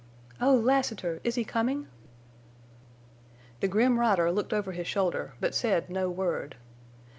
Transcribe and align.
"Oh, 0.41 0.55
Lassiter! 0.55 1.21
Is 1.23 1.35
he 1.35 1.43
coming?" 1.45 1.85
The 3.59 3.67
grim 3.67 3.99
rider 3.99 4.31
looked 4.31 4.51
over 4.51 4.71
his 4.71 4.87
shoulder, 4.87 5.35
but 5.39 5.53
said 5.53 5.91
no 5.91 6.09
word. 6.09 6.55